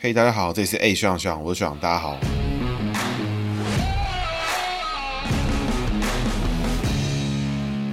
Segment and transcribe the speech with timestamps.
[0.00, 2.16] 嘿大家好，这里是 A 学长学长，我是学长，大家好。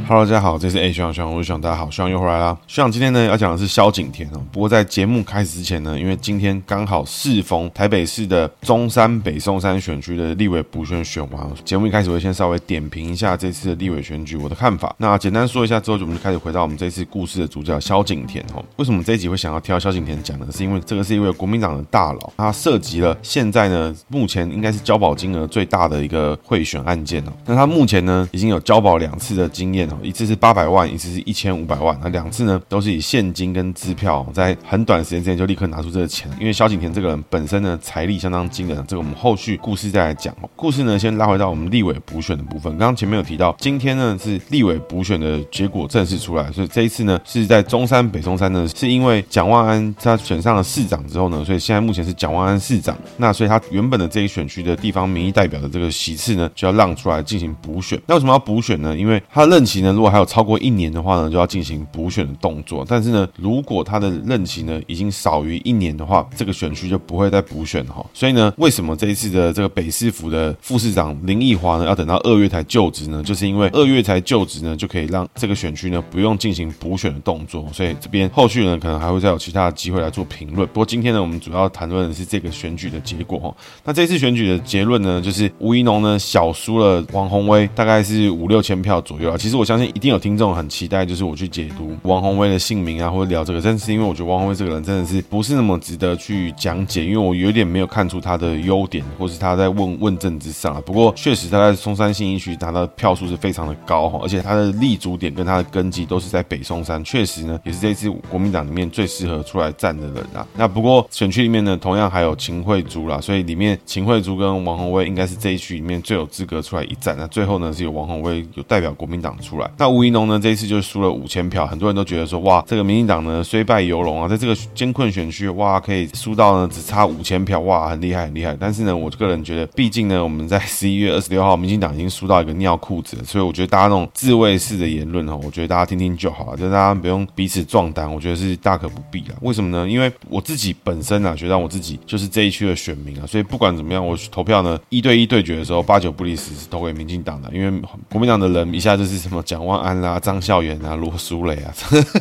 [0.07, 2.55] Hello，大家好，这是 A 学长学长，我是学长，大家好，学长又回来啦。
[2.68, 4.41] 学长今天呢要讲的是萧景田哦。
[4.52, 14.94] 不过在节目开始之前呢，因为今天刚好适逢台北市的中山北松山选区的立委补选选完，节目一开始我会先稍微点评一下这次的立委选举我的看法。
[14.99, 18.63] 那简单说一下之后，我们就开始回到我们这次故事的主角萧景田哦。
[18.76, 20.45] 为什么这一集会想要挑萧景田讲呢？
[20.52, 27.34] 是因为这个是一位国民党的大佬，他涉及了现在呢目前应该是交保金额最大的一个贿选案件哦。
[27.48, 36.30] 那他目前呢已经有交保两次的经验一次是八百万，一次是一千五百万，那两次呢都是以现金跟支票，在很短时间之内就立刻拿出这个钱。
[36.40, 40.35] 因为萧景田这个人本身呢财力相当惊人，这个我们后续故事再来讲。
[40.55, 42.71] 故事呢先拉回到我们立委补选的部分。
[42.77, 52.98] 刚刚前面有提到，今天呢是立委补选的结果正式出来，所以这一次呢是在中山北中山呢，是因为蒋万安他选上了市长之后呢，所以现在目前是蒋万安市长。
[53.18, 57.99] 那所以他原本的这一选区的地方民意代表的这个席次呢，就要让出来进行补选。
[58.07, 58.96] 那为什么要补选呢？
[58.96, 62.86] 因为他任期呢，如果还有超过一年的话呢，就要进行补选的动作。
[62.88, 68.06] 但是呢，如果他的任期呢已经少于一年的话，这个选区就不会再补选哈。
[68.13, 73.22] 所以呢，为什么这一次的这个北市府的副市长林奕华呢，要等到二月才就职呢？
[73.24, 77.66] 就是因为二月才就职呢，就可以让这个选区呢不用进行补选的动作。
[77.72, 80.68] 所以这边后续呢，可能还会再有其他的机会来做评论。
[80.69, 83.56] 不过今天呢，我们主要谈论的是这个选举的结果哈。
[83.84, 89.38] 那这次选举的结论呢，就是吴怡农呢小输了王鸿威，大概是五六千票左右啊。
[89.38, 100.81] 其实我相相信一定有听众很期待，就是我去解读王宏威的姓名啊，或者聊这个，但是因为我觉得王宏威这个人真的是不是那么值得去讲解，因为我有点没有看出他的优点，或是他在问问政之上啊。
[100.85, 110.47] 不过确实他在松山信义区拿到的票数是非常的高哈，而且他的立足点跟他的根基都是在北松山，确实呢也是这次国民党里面最适合出来战的人啊。
[110.56, 117.13] 那不过选区里面呢，同样还有秦慧珠啦，所以里面秦慧珠跟王宏威应该是这一区里面最有资格出来一战。
[117.17, 128.56] 那最后呢是有王宏威有代表国民党出来，那吴怡农呢这一次就输了五千票，很多人都觉得说，哇，这个民进党呢虽败犹荣啊，在这个艰困选区，哇，可以输到呢只差五千票，哇，很厉害，很厉害。
[128.59, 139.35] 但是呢，我个人觉得，毕竟呢，我们在十一月二十六号，民进党已经输到一个尿裤子了，所以我觉得大家那种自卫式的言论哈，我觉得大家听听就好了，就大家不用彼此壮胆，我觉得是大可不必了。
[139.41, 139.88] 为什么呢？
[139.88, 151.73] 因为我自己本身啊，觉得我自己就是这一区的选民啊，所以不管怎么样，我投票呢一对一对决的时候，八九不离十是投给民进党的，因为国民党的人一下就是什么蒋万安啦、张孝元啊、罗淑蕾啊。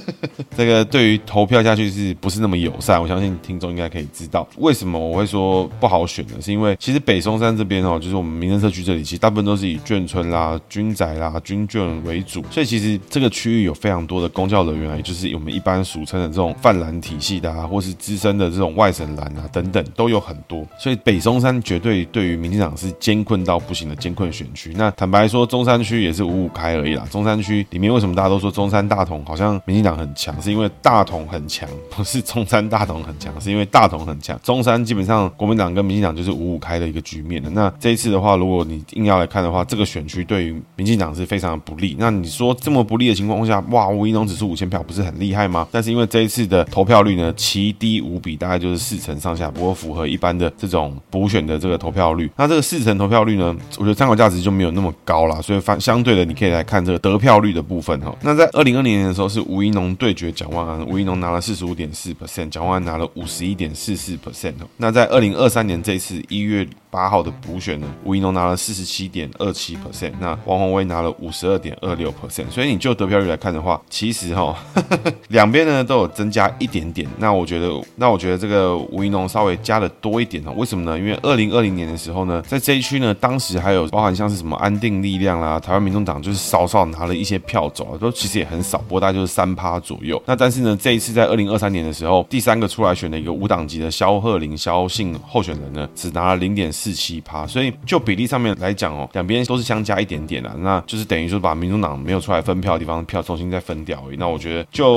[0.56, 3.02] 这个对于投票下去是不是那么友善？
[3.02, 6.34] 我相信听众应该可以知道为什么我会说不好选呢？
[6.40, 24.72] 是因为其实北松山这边哦，就是我们民生社区这里，其实大部分都是以眷村啦、军宅啦、军眷为主，所以其实这个区域有非常多的公教人员啊，也就是我们一般俗称的这种泛蓝体系的啊，或是资深的这种外省蓝啊等等都有很多，所以北松山绝对对于民进党是艰困到不行的艰困选区。
[24.76, 27.04] 那坦白说，中山区也是五五开而已啦。
[27.10, 29.54] 中山区里面为什么大家都说中山大同好像？
[29.66, 34.38] 民进党很强，是因为大同很强，不是中山大同很强，是因为大同很强。
[34.42, 37.48] 中山基本上国民党跟民进党就是五五开的一个局面的。
[37.50, 41.96] 那这一次的话，如果你硬要来看的话，这个选区对于民进党是非常不利。
[41.98, 45.66] 那你说这么不利的情况下，哇，吴怡农只输五千票，不是很厉害吗？
[45.70, 52.30] 但是因为这一次的投票率呢，奇低无比，大概就是四成上下，不过符合一般的这种补选的这个投票率。
[52.36, 55.40] 那这个四成投票率呢，我觉得参考价值就没有那么高了。
[55.40, 58.12] 所以反相对的，你可以来看这个得票率的部分哈。
[58.22, 59.44] 那在二零二零年的时候是。
[59.44, 64.54] 吴怡农对决蒋万安，吴怡农拿了四十五点四 percent，蒋万安拿了五十一点四四 percent。
[64.78, 72.48] 那在二零二三年这次一月八号的补选呢，吴怡农拿了四十七点二七 percent，那王宏威拿了五十二点二六 percent。
[72.50, 74.56] 所以你就得票率来看的话，其实哈，
[75.30, 77.08] 两边呢都有增加一点点。
[77.18, 80.52] 那我觉得，那我觉得这个吴怡农稍微加的多一点哦。
[80.56, 80.98] 为什么呢？
[80.98, 89.54] 因为二零二零年的时候呢，在这一区呢，当时还有包含像是什么安定力量啦、台湾民众党，就是稍稍拿了一些票走啊，都其实也很少，不过大概就是三。
[89.54, 90.20] 趴左右。
[90.26, 97.46] 那但是呢，这一次在二零二三年的时候，第三个出来选的一个无党籍的萧鹤林萧姓候选人呢，只拿了零点七趴。
[97.46, 100.52] 所以就比例上面来讲哦，两边都是相加一点点啦。
[100.58, 104.16] 那就是等于说把民主党没有出来分票的地方票重新再分掉而已。
[104.16, 104.92] 那我觉得，就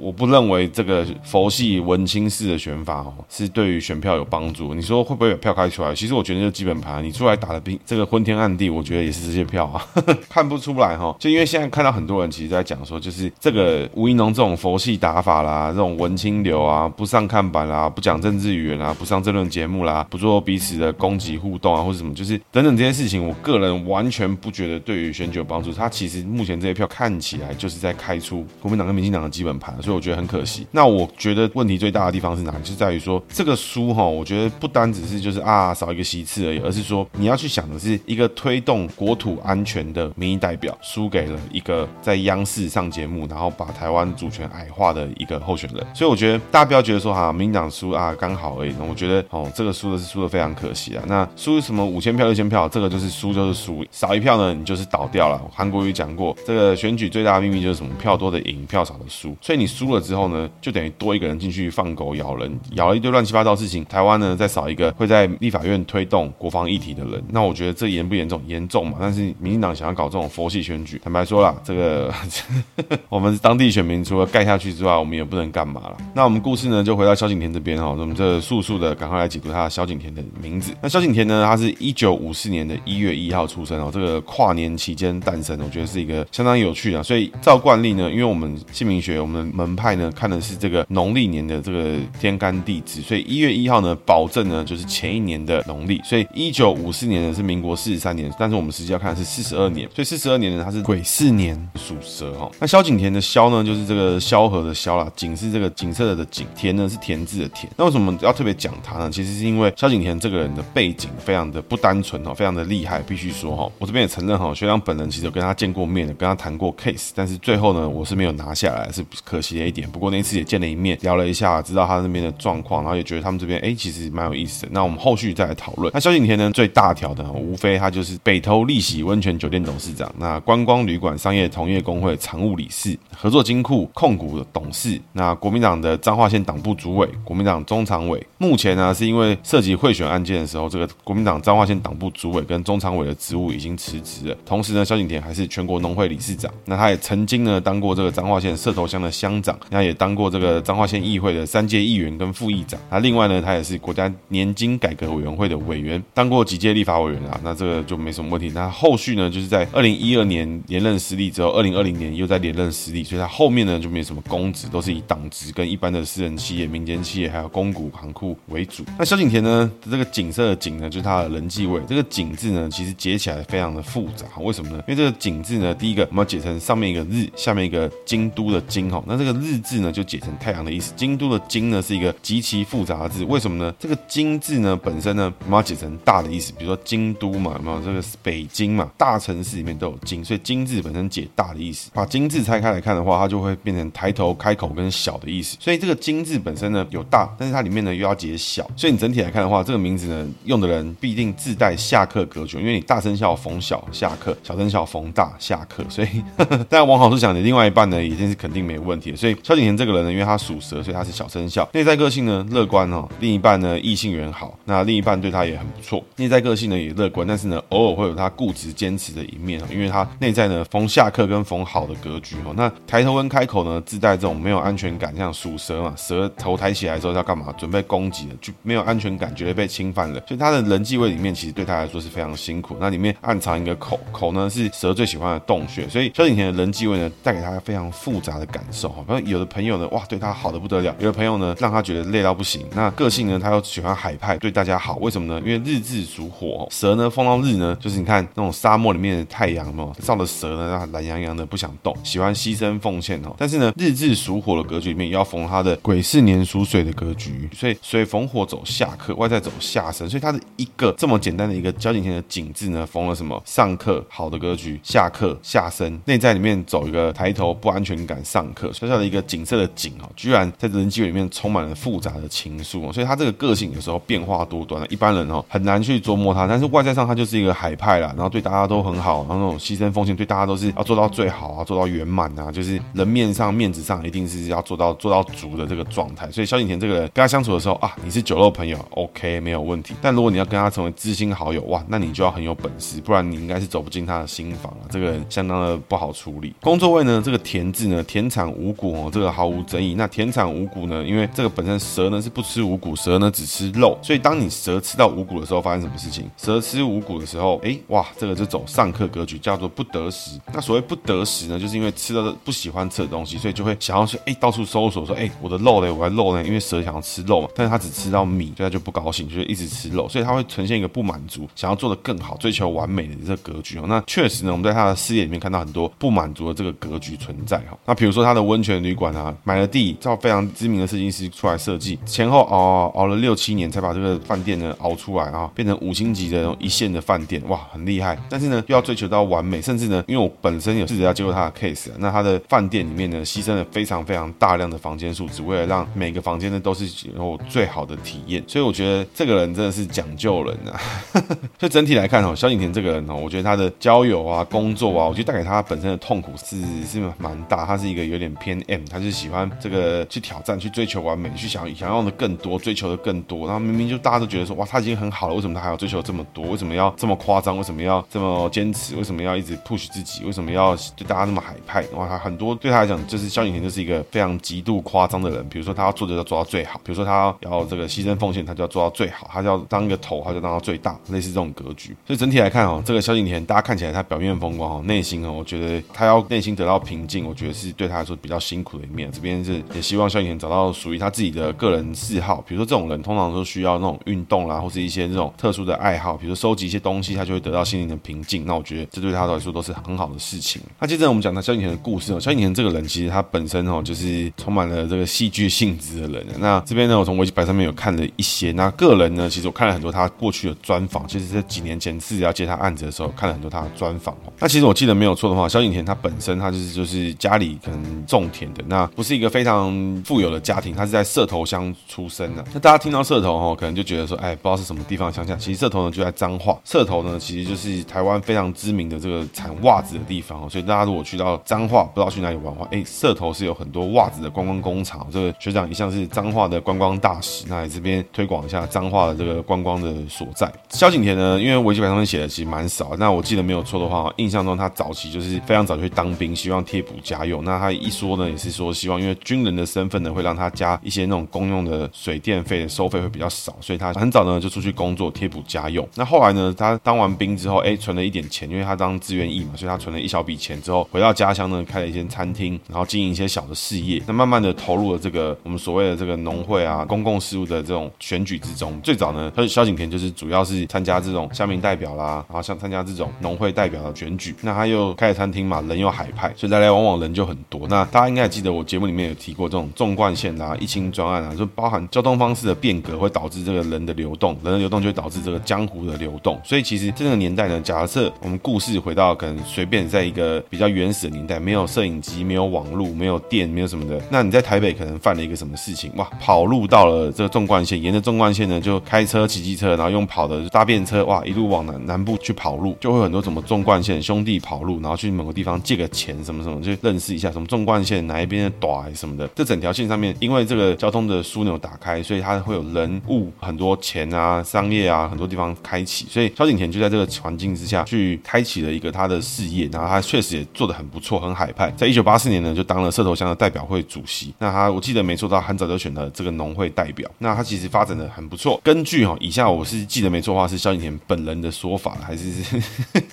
[0.00, 4.74] 我不认为这个佛系文青式的选法哦，是对于选票有帮助。
[4.74, 5.94] 你说会不会有票开出来？
[5.94, 9.84] 其实我觉得就基本盘，你出来打的兵这个昏天暗地，我觉得也是这些票啊，
[10.28, 11.14] 看不出来哈。
[11.18, 13.88] 就因为现在看到很多人其实在讲说，就是这个。
[13.94, 25.72] 吴怡农这种佛系打法啦，这种文青流啊，不上看板啦，不讲政治语言啦，不上政论节目啦，不做彼此的公攻击互动啊，或者什么，就是等等这些事情，我个人完全不觉得对于选举有帮助。
[25.72, 30.64] 他其实目前这些票看起来就是在开出国民党跟民进党的基本盘，所以我觉得很可惜。
[30.70, 32.58] 那我觉得问题最大的地方是哪里？
[32.62, 45.84] 就在于说这个输哈，我觉得不单只是就是啊少一个席次而已，而是说你要去想的是一个推动国土安全的民意代表输给了一个在央视上节目，然后把台湾主权矮化的一个候选人。
[45.92, 48.72] 所以我觉得大家不要觉得说哈，民进党输啊刚好而已。
[48.88, 51.04] 我觉得哦，这个输的是输的非常可惜啊。
[51.06, 55.40] 那输什么五千票六千票，这个就是输就是输，少一票呢你就是倒掉了。
[55.52, 57.90] 韩国瑜讲过，这个选举最大的秘密就是什么？
[58.00, 59.36] 票多的赢，票少的输。
[59.40, 63.84] 所以你输了之后呢，就等于多一个人进去放狗咬人，咬了一堆乱七八糟事情。
[63.84, 67.22] 台湾呢再少一个会在立法院推动国防议题的人。
[67.28, 68.40] 那我觉得这严不严重？
[68.46, 68.96] 严重嘛。
[69.00, 72.12] 但是民进党想要搞这种佛系选举，坦白说啦，这个
[73.10, 75.96] 我们当地选民除了盖下去之外，我们也不能干嘛了。
[76.14, 80.72] 那我们故事呢就回到萧景田这边哈，我们这速速的赶快来解读他萧景田的名字。
[80.82, 87.02] 那萧景田呢，他是一九五四年的一月一号出生哦，这个跨年期间诞生，我觉得是一个相当有趣的。
[87.02, 96.00] 所以照惯例呢，因为我们姓名学，我们门派呢看的是这个农历年的这个天干地支，所以一月一号呢，保证呢就是前一年的农历。
[96.02, 102.50] 所以一九五四年呢是民国四十三年，但是我们实际要看的是四十二年，所以四十二年呢它是癸巳年，属蛇哈。
[102.58, 107.70] 那萧景田的萧呢，就是这个萧何的萧啦，景是这个景色的景，田呢是田字的田。
[107.76, 109.10] 那为什么要特别讲他呢？
[109.10, 119.88] 其实是因为萧景田这个人的背景非常的不单纯哈，非常的厉害，必须说哈，我这边也承认哈，学长本人其实有跟他见过面的，跟他谈过 case，但是最后呢，我是没有拿下来，是可惜的一点。
[119.90, 124.68] 不过那次也见了一面，聊了一下，知道他那边的状况，然后也觉得他们这边哎，其实蛮有意思的。
[124.72, 125.90] 那我们后续再来讨论。
[125.94, 138.24] 那萧景田呢，最大条的无非他就是北投丽喜温泉酒店董事长，那观光旅馆商业同业公会常务理事，合作金库控股的董事，那国民党的彰化县党部主委，国民党中常委。
[138.38, 144.36] 目前呢，是因为涉及贿选案件的时候，这个国民党彰化县党部主委跟中常委的职务已经辞职了。
[144.44, 146.52] 同时呢，萧景田还是全国农会理事长。
[146.64, 152.78] 那他也曾经呢当过这个彰化县社头乡的乡长，那也当过这个彰化县议会的三届议员跟副议长。
[152.90, 157.40] 那另外呢，他也是国家年金改革委员会的委员，当过几届立法委员啊。
[157.42, 158.50] 那这个就没什么问题。
[158.54, 168.84] 那后续呢，就是在二零一二年连任失利之后，二零二零年又在连任失利，所以他后面呢就没什么公职，都是以党职跟一般的私人企业、民间企业还有公股行库为主。
[168.98, 171.80] 那萧景田呢，这个景色的景呢，就是它的人际位。
[171.88, 174.82] 这个景字呢，其实解起来非常的复杂，为什么呢？
[174.86, 179.02] 因为这个景字呢，第一个我们要解成上面一个日，下面一个京都的京哈。
[179.06, 180.92] 那这个日字呢，就解成太阳的意思。
[180.96, 183.74] 京都的京呢，是一个极其复杂的字，为什么呢？
[183.78, 191.90] 这个京字呢，本身呢，我们要解成大的意思，比如说京都嘛，有没有这个北京嘛，大城市里面都有京，所以京字本身解大的意思。
[191.94, 195.56] 把京字拆开来看的话，它就会变成抬头、开口跟小的意思。
[195.60, 206.22] 所以这个京字本身呢有大，但是它里面呢又要解小，所以你整体来看的话，这个名字呢用的人必定自带下克格局，因为你大生肖逢小下克，小生肖逢大下克，所以
[206.68, 209.16] 但往好处想，你另外一半呢已经是肯定没问题的。
[209.16, 227.52] 所以萧景田这个人呢，因为他属蛇，所以他是小生肖，内在个性呢乐观哦，另一半呢异性缘好，那另一半对他也很不错，内在个性呢也乐观，但是呢偶尔会有他固执坚持的一面哦，因为他内在呢逢下克跟逢好的格局哦，那抬头跟开口呢自带这种没有安全感，像属蛇嘛，蛇头抬起来之后要干嘛？
[227.58, 232.76] 准备攻击了，就没有安全感，觉得被侵犯了，所以他的人际位里面其实对他来说是非常辛苦。
[232.78, 239.04] 那里面暗藏一个口，口呢是蛇最喜欢的洞穴，所以萧景田的人际位呢带给他非常复杂的感受哈。
[239.08, 242.64] 比如有的朋友呢哇对他好的不得了，有的朋友呢让他觉得累到不行。
[242.76, 245.42] 那个性呢他又喜欢海派，对大家好，为什么呢？
[245.44, 253.34] 因为日字属火，蛇呢逢到日呢就是你看那种沙漠里面的太阳嘛，照的蛇呢让他懒洋洋的不想动，喜欢牺牲奉献哦。
[253.36, 286.30] 但是呢日字属火的格局里面又要逢他的癸巳年属水的格局，所以水逢火走下克，外在走下生，所以他的一个这么简单的一个萧景田的景字呢封了什么上课好的格局，下课下身，内在里面走一个抬头不安全感上课，小小的一个景色的景哦，居然在人际里面充满了复杂的情愫哦，所以他这个个性有时候变化多端，一般人哦很难去琢磨他，但是外在上他就是一个海派啦，然后对大家都很好，然后那种牺牲奉献，对大家都是要做到最好啊，做到圆满啊，就是人面上面子上一定是要做到做到足的这个状态。
[286.30, 294.88] 所以萧景田这个人跟他相处的时候啊，你是酒肉朋友，OK 没有问题，但如果你要跟他成为知心好友，哇，那你就要很有本事，不然你应该是走不进他的心房啊。
[294.90, 296.54] 这个人相当的不好处理。
[296.60, 299.94] 工作位呢，这个田字呢，田产五谷哦，这个毫无争议。
[299.94, 306.30] 那田产五谷呢，因为这个本身蛇呢是不吃五谷，蛇呢只吃肉，所以当你蛇吃到五谷的时候，发生什么事情？
[306.36, 310.40] 蛇吃五谷的时候，哎，哇，这个就走上克格局，叫做不得食。
[310.52, 316.44] 那所谓不得食呢，就是因为吃了不喜欢吃的东西，所以就会想要去哎到处搜索说，哎，我的肉嘞，我的肉呢？
[316.44, 323.84] 因为蛇想要吃肉嘛，但是他只吃到米，所以他就不高兴，就一直吃漏，所以他会呈现一个不满足，想要做的更好，追求完美的这个格局哦。
[323.88, 327.76] 那确实呢，我们在他的事业里面看到很多不满足的这个格局存在哈。
[327.86, 338.18] 那比如说他的温泉旅馆啊，买了地，照非常知名的设计师出来设计，前后熬熬了六七年才把这个饭店呢熬出来啊，变成五星级的一线的饭店，哇，很厉害。
[338.28, 348.42] 但是呢，又要追求到完美，甚至呢，因为我本身有试着要接过他的 case，那他的饭店里面呢，牺牲了非常非常大量的房间数，只为了让每个房间呢都是有最好的体验。
[348.46, 350.80] 所以我觉得这个人真的是是讲究人啊。
[351.58, 357.64] 所以整体来看哦，萧景田这个人哦，我觉得他的交友啊、工作啊，我觉得带给他本身的痛苦是是蛮大。
[357.64, 363.46] 他是一个有点偏 M，他是喜欢这个去挑战、去追求完美、去想想要的更多、追求的更多。
[363.46, 366.46] 然后明明就大家都觉得说，哇，他已经很好了，为什么他还要追求这么多？
[366.46, 367.56] 为什么要这么夸张？
[367.56, 368.96] 为什么要这么坚持？
[368.96, 370.24] 为什么要一直 push 自己？
[370.24, 371.84] 为什么要对大家那么海派？
[371.94, 375.48] 哇，他很多对他来讲，就是萧景田就是一个非常极度夸张的人。
[375.48, 381.96] 比如说他要做的要做到最好，比如说他要这个牺牲奉献，他就要做到最好，他就要当一个头，他就当到最大，类似这种格局。
[382.04, 389.08] 所以整体来看哦，这个萧景田，大家看起来他表面风光哦，内心哦，我觉得他要内心得到平静，我觉得是对他来说比较辛苦的一面。
[389.12, 398.44] 这边是也希望萧景田找到属于他自己的个人嗜好，比如说这种人通常都需要那种运动啦，或是一些这种特殊的爱好，比如说收集一些东西，他就会得到心灵的平静。
[398.44, 400.60] 那我觉得这对他来说都是很好的事情。
[400.80, 406.26] 那接着我们讲他萧景田的故事哦，萧景田这个人其实他本身哦就是充满了这个戏剧性质的人。
[406.40, 408.50] 那这边呢，我从维基百上面有看了一些。
[408.52, 414.16] 那个人呢，其实我看了很多他过去的专访，其实这几年前自己要接他案子的时候，看了很多他的专访。
[414.38, 419.70] 那其实我记得没有错的话，萧景田他本身他就是就是家里可能种田的，那不是一个非常
[420.02, 422.42] 富有的家庭，他是在社头乡出生的。
[422.54, 425.36] 那大家听到社头哦，可能就觉得说，哎，不知道是什么地方乡下。
[425.36, 430.48] 其实社头呢就在彰化，社头呢其实就是台湾非常知名的这个产袜子的地方哦。
[430.48, 435.06] 所以大家如果去到彰化，不知道去哪里玩的话，哎，社头是有很多袜子的观光工厂。
[435.12, 440.48] 这个学长一向是彰化的观光大使，那来这边推广一下彰化的这个观光的所在。
[440.68, 447.42] 萧景田呢，因为维基百科上面写的其实蛮少，那我记得没有错的话，印象中他早期就是非常早就去当兵，希望贴补家用。
[447.42, 455.84] 那他一说呢，也是说希望因为军人的身份呢，会让他家一些那种公用的水电费收费会比较少，所以他很早呢就出去工作贴补家用。
[455.96, 464.00] 那后来呢，他当完兵之后，哎，存了一点钱，因为他当志愿役嘛，所以他存了一小笔钱之后，回到家乡呢，开了一间餐厅，然后经营一些小的事业。
[464.06, 468.78] 那慢慢的投入了这个我们所谓的这个农会啊，公共事务的这种选举之中。
[468.82, 474.34] 最早呢，所以萧景田就是主要是参加这种乡民代表啦，然后像参加这种农会代表的选举。
[474.42, 477.66] 那他又开了餐厅嘛，人又海派，所以来来往往人就很多。
[477.70, 486.38] 那大家应该还记得我节目里面有提过这种纵贯线啦、一清专案啊，就包含交通方式的变革会导致这个人的流动，人的流动就会导致这个江湖的流动。
[486.44, 495.90] 所以其实这个年代呢，假设我们故事回到可能随便在一个比较原始的年代，没有摄影机、没有网络、没有电、没有什么的，那你在台北可能犯了一个什么事情？
[495.96, 509.28] 哇，跑路到了这个纵贯线，沿着纵贯线呢就开车、骑机车，然后用跑的搭便车，哇，一路往南南部去跑路，就会很多什么纵贯线兄弟跑路，然后去某个地方借个钱什么什么，就认识一下什么纵贯线哪一边的短什么的。
[509.28, 521.70] 这整条线上面，因为这个交通的枢纽打开，所以它会有人物很多钱啊、商业啊很多地方开启，所以萧景田就在这个环境之下去开启了一个他的事业，然后他确实也做得很不错，很海派。
[521.76, 524.34] 在一九八四年呢，就当了社头乡的代表会主席。
[524.38, 527.08] 那他我记得没错，他很早就选了这个农会代表。
[527.18, 528.60] 那他其实发展的很不错。
[528.64, 532.24] 根据哈以下我是记得没错的话，是萧敬腾本人的说法，还是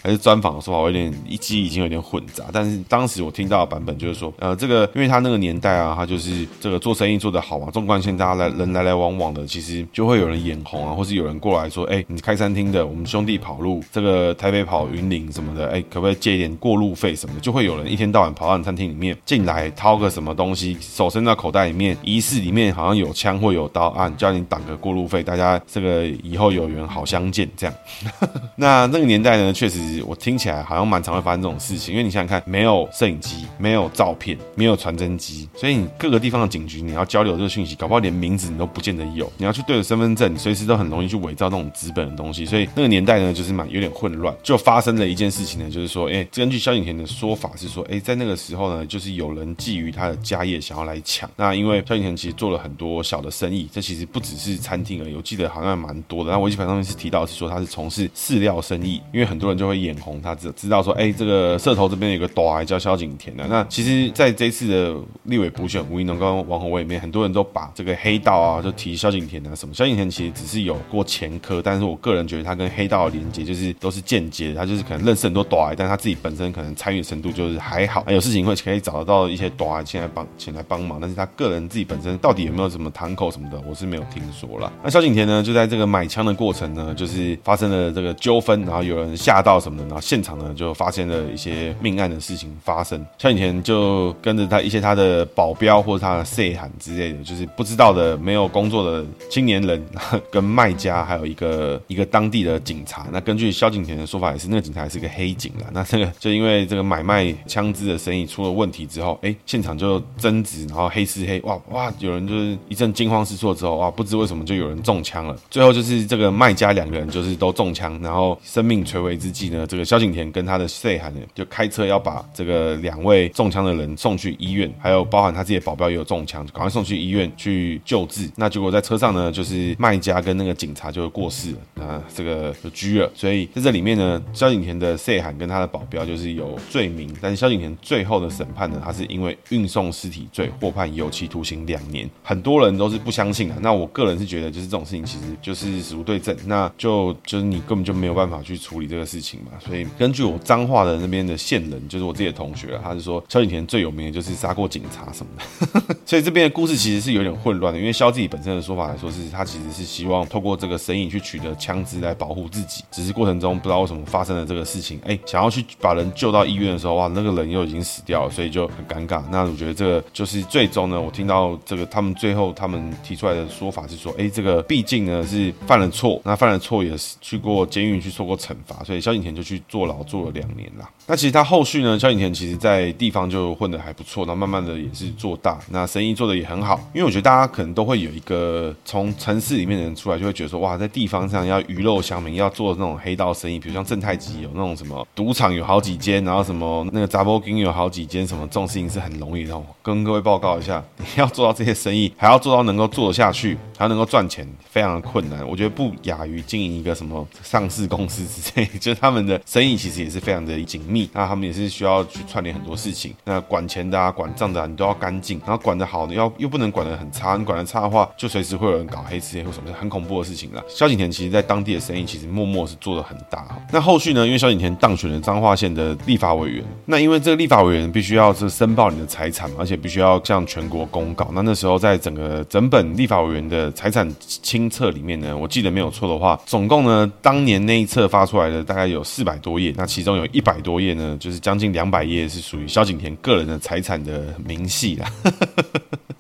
[0.08, 0.80] 还是专访的说法？
[0.80, 2.46] 我有点一记已经有点混杂。
[2.54, 17.42] 但是当时我听到的版本就是说，呃，这个因为他那个年代啊，他就是这个做生意做得好啊，纵贯线大家来人来来往往的，其实就会有人眼红啊，或是有人过来说，哎，你开餐厅的，我们兄弟跑路，这个台北跑云林什么的，哎，可不可以借一点过路费什么的？
[17.42, 27.76] 就会有人一天到晚跑到你餐厅里面进来掏个什么东西，手伸到口袋里面，疑似里面好像有枪或有刀啊，叫你挡个过路费，大家这个以后有缘好相见这样。
[28.56, 51.30] 那那个年代呢，确实我听起来好像蛮常会发生这种事情，因为你想想看，没有摄影机，没有照片，没有传真机，所以你各个地方的警局你要交流这个讯息，搞不好连名字你都不见得有，你要去对着身份证，你随时都很容易去伪造那种纸本的东西，所以那个年代呢，就是蛮有点混乱，就发生了一件事情呢，就是说，哎，根据萧景田的说法是说，哎，在那个时候呢，就是有人觊觎他的家业，想要来抢。
[51.36, 56.32] 那因为萧景田其实做了很多小的生意，这其实不只是餐厅而已，我记得好像蛮多的。
[56.32, 63.46] 那维基百科上面是提到是说他是从事饲料生意，因为很多人就会眼红，他知知道说，哎、这个社头这边有个大爱叫萧景田的。
[63.48, 69.74] 那其实在这次的立委补选吴怡农跟王宏伟里面，很多人都把这个黑道啊，就提萧景田啊什么。
[69.74, 84.72] 萧景田其实只是有过前科，但是我个人觉得他跟黑道的连接就是都是间接的，他就是可能认识很多大爱，但他自己本身可能参与的程度就是还好，有事情会可以找得到一些大爱前来帮前来帮忙，但是他个人自己本身到底有没有什么堂口什么的，我是没有听说了。
[84.84, 93.06] 那萧景田呢，就在这个买枪的过程呢，就是发生了这个纠纷，然后有人吓到什么 然后现场呢就发现了一些命案的事情发生。
[93.18, 99.84] 萧景田就跟着他一些他的保镖或者他的细汉之类的，就是不知道的没有工作的青年人，
[100.32, 103.08] 跟卖家还有一个一个当地的警察。
[103.12, 105.68] 那根据萧景田的说法也是，那个警察也是个黑警啦。
[105.72, 115.36] 那这个就因为这个买卖枪支的生意出了问题之后，哎，现场就争执，然后黑吃黑，哇哇，有人就是一阵惊慌失措之后，哇，不知为什么就有人中枪了。
[115.50, 128.30] 最后就是这个卖家两个人就是都中枪，然后生命垂危之际呢，这个萧景田跟他的细汉呢就开车要把这个两位中枪的人送去医院，还有包含他自己的保镖也有中枪，赶快送去医院去救治。
[128.36, 133.10] 那结果在车上呢，就是卖家跟那个警察就过世了，那这个就拘了。
[133.16, 142.10] 所以在这里面呢，萧景田的细汉跟他的保镖就是有罪名，但是萧景田最后的审判呢，他是因为运送尸体罪获判有期徒刑两年。
[142.24, 149.54] 很多人都是不相信的，那我个人是觉得就是这种事情其实就是死无对证，那就就是你根本就没有办法去处理这个事情嘛。
[149.66, 155.96] 所以根据我彰化的那边的线人，就是我自己的同学，他是说萧景田最有名的就是杀过警察什么的。
[156.06, 169.22] 所以这边的故事其实是有点混乱的，因为萧自己本身的说法来说是，他其实是希望透过这个神隐去取得枪支来保护自己，只是过程中不知道为什么发生了这个事情，哎，想要去把人救到医院的时候，哇，那个人又已经死掉了，所以就很尴尬。
[169.30, 180.90] 那我觉得这个就是最终呢，我听到这个他们最后他们提出来的说法是说，哎，这个毕竟呢是犯了错，那犯了错也是去过监狱去受过惩罚，所以萧景田就去坐牢坐了两年啦。
[181.06, 186.80] 那其实他后续呢，萧景田其实在地方就混得还不错，那慢慢的也是做大，那生意做得也很好。
[186.94, 199.62] 因为我觉得大家可能都会有一个从城市里面的人出来，就会觉得说，哇，在地方上要鱼肉乡民，要做那种黑道生意，比如像正太吉有那种什么赌场有好几间，然后什么那个杂波金有好几间，什么这种事情是很容易的。
[199.82, 205.48] 跟各位报告一下， 你要做到这些生意，还要做到能够做得下去，还要能够赚钱，非常的困难。
[205.48, 211.10] 我觉得不亚于经营一个什么上市公司之类， 就是他们的生意其实也是非常的紧密。
[211.14, 220.64] 那他们也是需要去串联很多事情，那管钱的啊，管账的啊，你都要干净，然后管得好，你要又不能管得很差，你管得差的话，就随时会有人搞黑吃黑或什么很恐怖的事情了。
[220.68, 223.46] 萧景田其实在当地的生意其实默默是做的很大。
[223.72, 231.30] 那后续呢，因为萧景田当选了彰化县的立法委员，那因为这个立法委员必须要是申报你的财产嘛，而且必须要向全国公告。
[231.34, 245.12] 那那时候在整个整本立法委员的财产清册里面呢，我记得没有错的话，总共呢，当年那一册发出来的大概有四百多页，那其中有一百多页呢，就是将近两百页是属于萧景田个人的财产的明细啦。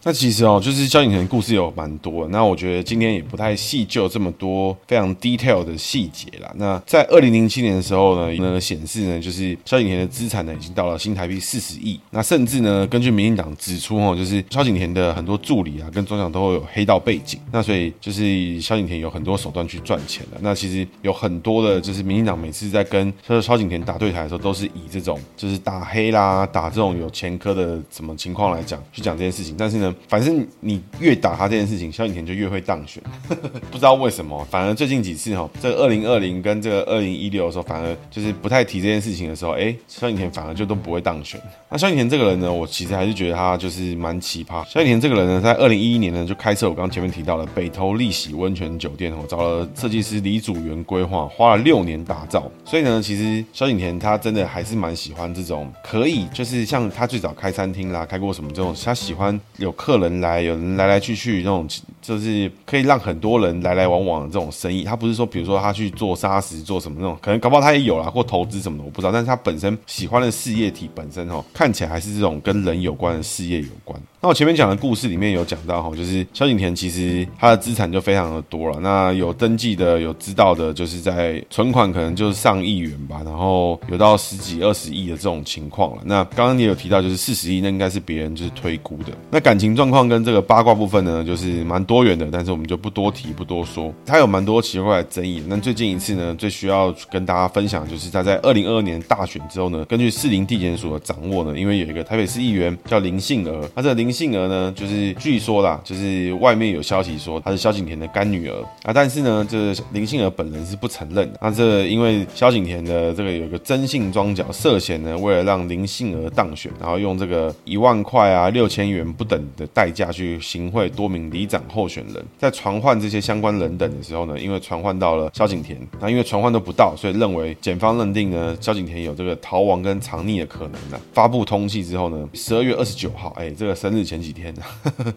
[0.03, 6.51] 那其实哦，就是萧景田故事有蛮多，那我觉得今天也不太细究这么多非常 detail 的细节啦。
[6.55, 11.99] 那在二零零七年的时候呢，那显示呢，就是萧景田的资产呢已经到了新台币四十亿。
[12.11, 17.39] 那甚至呢，根据民进党指出哦，就是萧景田的很多助理啊跟中长都会有黑道背景。
[17.51, 20.37] 那所以就是萧景田有很多手段去赚钱的。
[20.41, 29.55] 那其实有很多的，就是民进党每次在跟萧景田打对台的时候，都是以这种就是打黑啦、打这种有前科的什么情况来讲去讲这件事情。
[29.57, 33.01] 但是呢，反正你越打他这件事情，萧景田就越会当选。
[33.71, 41.39] 不知道为什么，反而最近几次哈，这二零二零跟这个二零一六的时候，反而就是不太提这件事情的时候，哎，萧景田反而就都不会当选。
[41.69, 44.63] 那萧景田这个人呢，我其实还是觉得他就是蛮奇葩。
[44.67, 52.49] 萧景田这个人呢，在二零一一年呢，就开设我刚刚前面提到的北投丽喜温泉酒店，哦找了设计师李祖元规划，花了六年打造。
[52.65, 61.65] 所以呢，其实萧景田他真的还是蛮喜欢这种可以，就是像他最早开餐厅啦，开过什么这种，他喜欢有客人来，有人来来去去那种，
[62.01, 64.83] 就是可以让很多人来来往往的这种生意。
[64.83, 69.11] 他不是说，比如说他去做砂石，做什么那种，可能搞不好他也有啦，或投资什么的，我不知道。
[69.13, 73.97] 但是他本身喜欢的事业体本身哦，看起来还是这种跟人有关的事业有关。
[74.19, 78.79] 那我前面讲的故事里面有讲到哈，就是萧景田其实他的资产就非常的多了。
[78.81, 86.01] 那有登记的、有知道的，就是在存款可能就是上亿元吧，然后有到十几、二十亿的这种情况了。
[86.03, 89.11] 那刚刚你有提到就是四十亿，那应该是别人就是推估的。
[89.29, 92.07] 那感情情状况跟这个八卦部分呢，就是蛮多。
[92.07, 93.93] 元的，但是我们就不多提不多说。
[94.05, 95.43] 他有蛮多奇怪的争议。
[95.47, 111.39] 那最近一次呢，最需要跟大家分享就是他在二零二二年大选之后呢，根据士林地检署的掌握呢，因为有一个台北市议员叫林杏儿，那这林杏儿呢，就是据说啦，就是外面有消息说她是萧景田的干女儿啊，但是呢，这林杏儿本人是不承认的。
[111.41, 130.99] 那这因为萧景田的这个有一个曾姓庄脚涉嫌呢，为了让林杏儿当选，然后用这个一万块啊六千元不等的代价去行贿多名里长候选人，在传唤这些相关人等的时候呢，因为传唤到了萧景田，那因为传唤都不到，所以认为检方认定呢，萧景田有这个逃亡跟藏匿的可能呢。
[131.11, 134.61] 发布通缉之后呢，十二月二十九号，哎，这个生日前几天呢，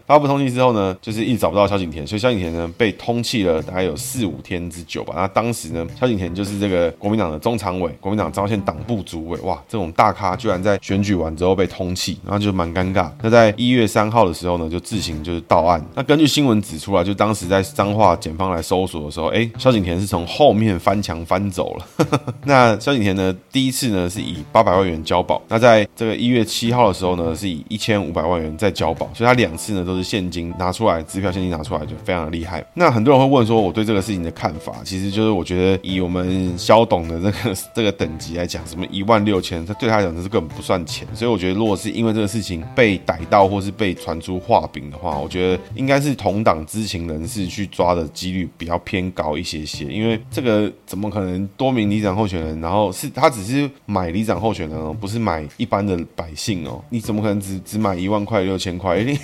[0.07, 5.13] 发布通缉之后呢，就是一直找不到萧景田，所以萧景田呢被通缉了大概有四五天之久吧。
[5.15, 13.09] 那当时呢，萧景田就是这个国民党的中常委，国民党彰化县党部主委，哇，这种大咖居然在选举完之后被通缉，然后就蛮尴尬。
[13.21, 15.83] 那在一月三号的的时候呢，就自行就是到案。
[15.93, 22.07] 那根据新闻指出来，就当时在彰化检方来搜索的时候，哎，萧景田是从后面翻墙翻走了。
[22.45, 32.63] 那萧景田呢，第一次呢是以八百万元交保，那在这个一月七号的时候呢，是以一千五百万元再交保，所以他两次呢都是现金拿出来，支票现金拿出来就非常的厉害。
[32.73, 58.99] 那很多人会问说，我对这个事情的看法，其实就是我觉得以我们萧董的这个这个等级来讲，什么一万六千，他对他来讲这是根本不算钱，所以我觉得如果是因为这个事情被逮到或是被传出画饼的话，我觉得应该是同党知情人士去抓的几率比较偏高一些些，因为这个怎么可能多名里长候选人，然后是他只是买里长候选人哦，不是买一般的百姓哦，你怎么可能只只买一万块六千块？
[58.99, 59.17] 一定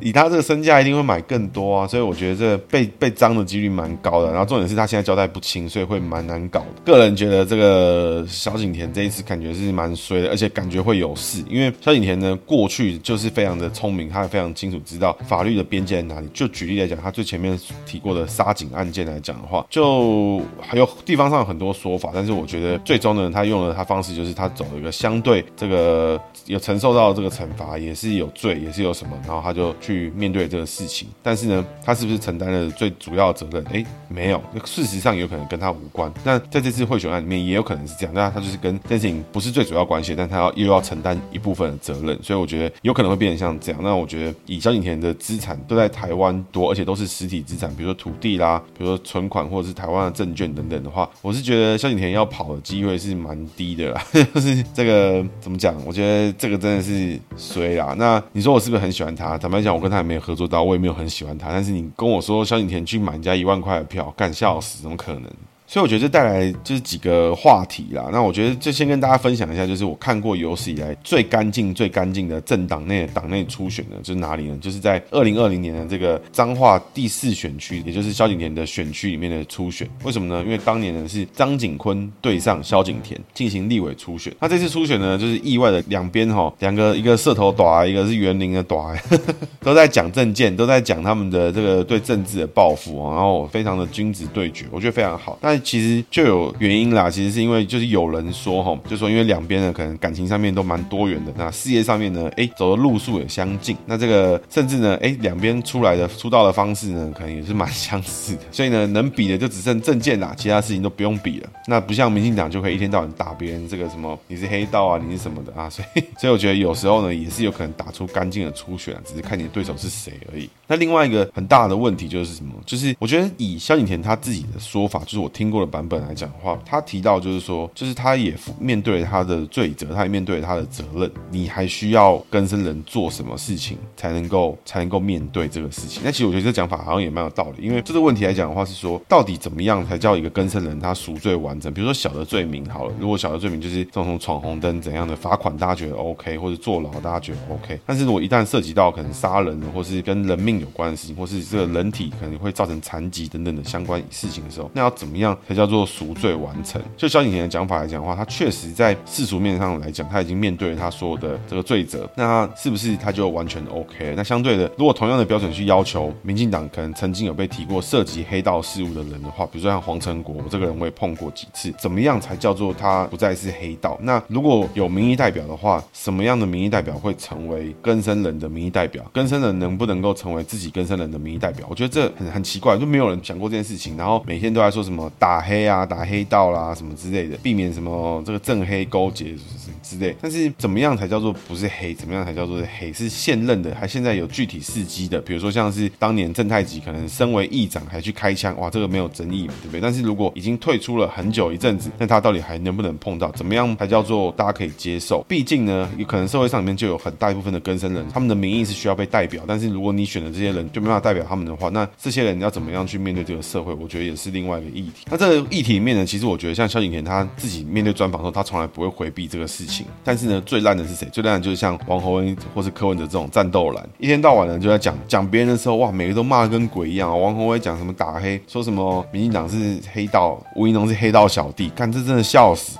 [0.00, 1.86] 以他这个身价，一定会买更多啊！
[1.86, 4.30] 所以我觉得这被被脏的几率蛮高的。
[4.30, 6.66] 然后重点是他现在交代不清，所以会蛮难搞的。
[6.84, 16.28] 个人觉得这个萧景田这一次感觉是蛮衰的，而且感觉会有事，因为萧景田呢过去就是非常的聪明，他非非常清楚知道法律的边界在哪里。
[16.32, 31.08] 就举例来讲，他最前面提过的沙井案件来讲的话，就还有地方上有很多说法，但是我觉得最终呢，他用了他方式，就是他走了一个相对这个有承受到这个惩罚，也是有罪，也是有什么，然后他就去面对这个事情。
[31.20, 33.64] 但是呢，他是不是承担了最主要责任？
[33.72, 36.12] 哎，没有，事实上有可能跟他无关。
[36.22, 43.80] 那在这次贿选案里面，也有可能是这样，那他就是跟这件事情不是最主要关系，但他要又要承担一部分的责任，所以我觉得有可能会变成像这样。
[43.82, 54.02] 那我觉得以萧景田的资产都在台湾多，而且都是实体资产，比如说土地啦，比如说存款或者是台湾的证券等等的话，我是觉得萧景田要跑的机会是蛮低的啦。
[54.34, 55.74] 就是这个怎么讲？
[55.86, 57.94] 我觉得这个真的是衰啦。
[57.98, 59.36] 那你说我是不是很喜欢他？
[59.38, 61.48] 坦白讲，我跟他也没有合作到，我也没有很喜欢他。
[61.48, 65.24] 但是你跟我说萧景田去买人家一万块的票，干笑死，怎么可能？
[65.70, 68.08] 所以我觉得这带来就是几个话题啦。
[68.10, 74.56] 那我觉得就先跟大家分享一下，就是我看过有史以来最干净、最干净的政党内党内初选呢，就是哪里呢？
[74.62, 79.86] 就是在二零二零年的这个彰化第四选区，也就是萧景田的选区里面的初选。
[80.04, 80.42] 为什么呢？
[80.42, 84.34] 因为当年呢是张景坤对上萧景田进行立委初选。
[84.40, 88.96] 那这次初选呢，就是意外的两边哈，两个一个社头大，一个是园林的大，
[89.60, 95.36] 都在讲政见，都在讲他们的这个对政治的抱负啊，然后非常的君子对决，我觉得非常好。
[95.42, 111.48] 但其实就有原因啦，其实是因为就是有人说哈，就说因为两边呢可能感情上面都蛮多元的，那事业上面呢，哎，走的路数也相近，那这个甚至呢，哎，两边出来的出道的方式呢，可能也是蛮相似的， 所以呢，能比的就只剩证件啦，其他事情都不用比了。
[111.66, 120.48] 那不像民进党就可以一天到晚打别人这个什么你是黑道啊，你是什么的啊， 所以所以我觉得有时候呢也是有可能打出干净的初选，只是看你的对手是谁而已。
[120.66, 122.52] 那另外一个很大的问题就是什么？
[122.66, 125.98] 就是我觉得以萧景田他自己的说法，就是我听过的版本。
[126.08, 131.10] 来讲的话，他提到就是说，就是他也面对他的罪责，他也面对他的责任。
[131.30, 136.02] 你还需要更生人做什么事情才能够才能够面对这个事情？
[136.04, 141.72] 那其实我觉得这讲法好像也蛮有道理，因为这个问题来讲的话是说，到底怎么样才叫一个更生人他赎罪完整？
[141.74, 147.78] 比如说小的罪名好了，如果小的罪名就是这种闯红灯怎样的罚款，大家觉得 OK，或者坐牢大家觉得 OK。
[147.84, 155.88] 但是如果一旦涉及到可能杀人或是跟人命有关的事情，或是这个人体可能会造成残疾等等的相关事情的时候，那要怎么样才叫做？
[155.88, 164.14] 赎罪完成，就萧景田的讲法来讲的话，他确实在世俗面上来讲，他已经面对了他所有的这个罪责，那他是不是他就完全 OK？
[164.16, 173.98] 那相对的，如果同样的标准去要求民进党可能曾经有被提过涉及黑道事务的人的话，比如说像黄成国，我这个人我也碰过几次，怎么样才叫做他不再是黑道？
[174.02, 179.04] 那如果有民意代表的话，什么样的民意代表会成为更生人的民意代表？
[179.12, 181.66] 更生人能不能够成为自己更生人的民意代表？
[181.68, 185.58] 我觉得这很很奇怪，就没有人讲过这件事情，然后每天都在说什么打打黑。
[185.68, 189.34] 啊，打黑道啦，什么之类的，避免什么这个正黑勾结
[189.82, 190.16] 之类。
[190.20, 191.92] 但是怎么样才叫做不是黑？
[191.92, 192.90] 怎么样才叫做黑？
[192.92, 195.20] 是现任的，还现在有具体事迹的？
[195.20, 199.80] 比如说像是当年正太吉可能身为议长还去开枪，哇，这个没有争议嘛，对不对？
[199.80, 203.30] 但是如果已经退出了很久一阵子，那他到底还能不能碰到？
[203.32, 205.22] 怎么样才叫做大家可以接受？
[205.28, 209.42] 毕竟呢，有可能社会上面就有很大一部分的更生人，他们的民意是需要被代表。
[209.46, 213.74] 但是如果你选的这些人就没办法代表他们的话，那这些人要怎么样去面对这个社会？
[213.74, 215.06] 我觉得也是另外一个议题。
[215.18, 219.84] 这个议题里面呢，其实我觉得像萧景甜他自己面对专访的时候，他从来不会回避这个事情。
[220.04, 221.08] 但是呢，最烂的是谁？
[221.12, 227.20] 最烂的就是像王洪恩或是柯文哲这种战斗蓝，一天到晚呢就在讲讲别人的时候，哇，每个都骂的跟鬼一样。
[227.20, 232.78] 王洪威讲什么打黑，说什么民进党是黑道，吴怡农是黑道小弟，看这真的笑死。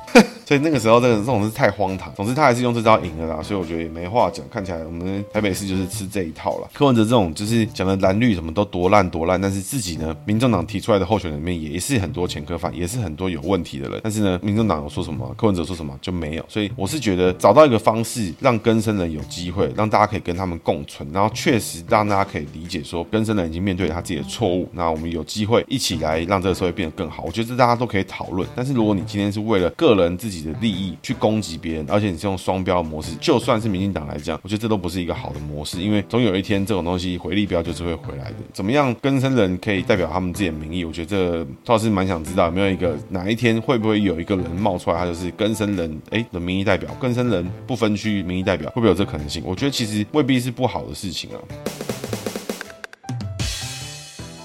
[0.49, 2.11] 所以那个时候，这个这种是太荒唐。
[2.15, 3.43] 总之，他还是用这招赢了啦。
[3.43, 4.43] 所以我觉得也没话讲。
[4.49, 6.71] 看起来我们台北市就是吃这一套了。
[6.73, 14.01] 柯文哲这种就是讲的蓝绿什么都多烂多烂，但是自己呢，民众党提出来的候选人里面也是很多前科犯，也是很多有问题的人。
[14.03, 16.45] 但是呢，民众党有说什么，柯文哲说什么就没有。
[16.49, 24.67] 所以我是觉得找到一个方式，让更生人有机会，让大家可以跟他们共存，然后确实让大家可以理解说，更生人已经面对了他自己的错误。
[24.73, 27.25] 那我们有机会一起来让这个社会变得更好。
[27.25, 28.49] 我觉得这大家都可以讨论。
[28.57, 38.37] 但是如果你今天是为了个人自己的利益去，攻击别人，而且你是用双标模式，就算是民进党来讲，我觉得这都不是一个好的模式，因为总有一天这种东西回力镖就是会回来的。
[38.53, 40.85] 怎么样更生人可以代表他们自己的民意？
[40.85, 49.42] 我觉得这倒是蛮想知道有没有一个哪一天会不会有一个人冒出来，他就是更生人哎的民意代表，更生人不分区民意代表，会不会有这可能性？
[49.44, 51.38] 我觉得其实未必是不好的事情啊。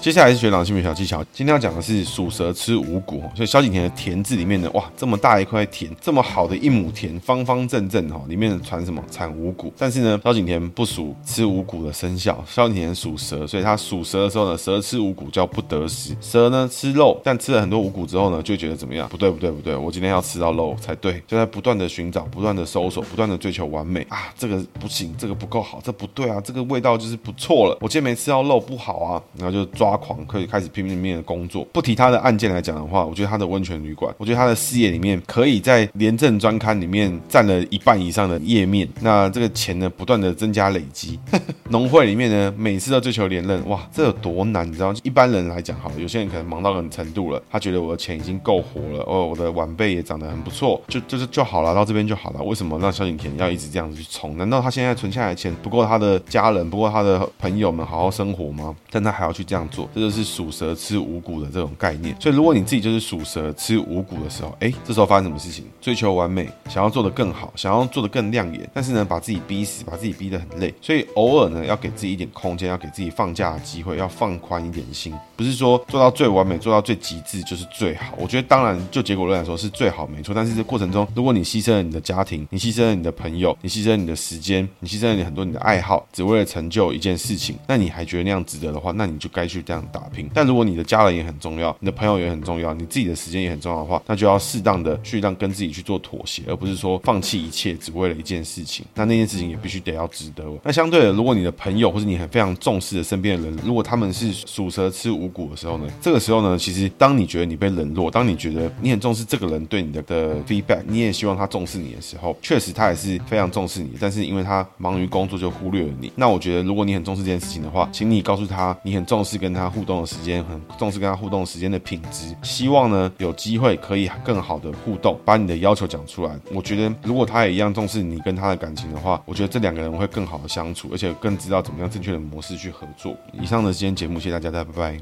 [0.04, 9.02] 接下来是学长性别小技巧，今天要讲的是属蛇吃五谷，所以萧景田的田字里面呢，哇，这么大一块田，这么好的一亩田，方方正正哈，里面产什么？
[9.10, 9.72] 产五谷。
[9.78, 16.14] 但是呢，萧景田不属吃五谷的生肖，萧景田属蛇，所以他属蛇的时候呢，蛇吃五谷叫不得食。
[16.20, 19.08] 蛇呢吃肉，但吃了很多五谷之后呢，就觉得怎么样？
[19.08, 29.93] 不对不对不对，我今天要吃到肉才对，就在不断的寻找，不断的搜索，不断的追求完美啊，这个不行，这个不够好，这不对啊，这个味道就是不错了，我今天没吃到肉不好啊，然后就抓。
[29.96, 31.66] 狂可以开始拼命命的工作。
[31.72, 38.88] 不提他的案件来讲的话，我觉得他的温泉旅馆，我觉得他的事业里面可以在廉政专刊里面占了一半以上的页面。
[39.00, 41.18] 那这个钱呢，不断的增加累积。
[41.70, 44.66] 农会里面呢，每次都追求连任，哇，这有多难？
[44.66, 44.94] 你知道？
[45.02, 52.42] 一般人来讲，好，有些人可能忙到很程度了，他觉得我的钱已经够活了，哦，我的晚辈也长得很不错，就就是就好了，到这边就好了。
[52.42, 54.36] 为什么让萧景田要一直这样子去冲？
[54.36, 58.74] 难道他现在存下来的钱不够他的家人，不够他的朋友们好好生活吗？
[58.90, 59.83] 但他还要去这样做。
[59.94, 65.64] 这就是属蛇吃五谷的这种概念，所以如果你自己就是属蛇吃五谷的时候，哎，这时候发生什么事情？
[65.80, 78.14] 追求完美，想要做得更好，想要做得更亮眼，但是呢，把自己逼死，把自己逼得很累，所以偶尔呢，要给自己一点空间，要给自己放假的机会，要放宽一点心，不是说做到最完美，做到最极致就是最好。
[78.18, 90.28] 我觉得当然就结果论来说是最好没错，但是这过程中，如果你牺牲了你的家庭，你牺牲了你的朋友，你牺牲了你的时间，你牺牲了你很多你的爱好，只为了成就一件事情，那你还觉得那样值得的话，那你就该去这样打拼。
[90.34, 98.84] 但如果你的家人也很重要，你的朋友也很重要，你自己的时间也很重要的话，那就要适当的去让跟自己去做妥协，而不是说放弃一切只为了一件事情。
[98.94, 100.44] 那那件事情也必须得要值得。
[100.62, 116.12] 那相对的，如果你的朋友或者你很非常重视的身边的人，如果他们是属蛇吃五谷的时候呢，这个时候呢，其实当你觉得你被冷落，当你觉得你很重视这个人对你的的 feedback，你也希望他重视你的时候，确实他也是非常重视你，但是因为他忙于工作就忽略了你。
[116.16, 120.44] 那我觉得，如果你很重视这件事情的话，请你告诉他，你很重视跟他互动的时间。
[120.44, 126.38] 很重视跟他互动时间的品质，希望呢有机会可以更好的互动，把你的要求讲出来。
[126.52, 133.16] 我觉得如果他也一样重视你跟他的感情的话，我觉得这两个人会更好的相处，而且更知道怎么样正确的模式去合作。
[133.32, 134.98] 以上的今天节目，谢谢大家，大家拜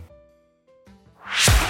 [1.25, 1.62] 拜。